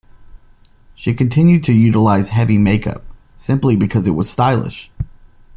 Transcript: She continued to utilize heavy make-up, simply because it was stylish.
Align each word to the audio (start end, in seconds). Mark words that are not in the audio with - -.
She 0.95 1.13
continued 1.13 1.63
to 1.65 1.73
utilize 1.73 2.29
heavy 2.29 2.57
make-up, 2.57 3.03
simply 3.35 3.75
because 3.75 4.07
it 4.07 4.15
was 4.15 4.27
stylish. 4.27 4.89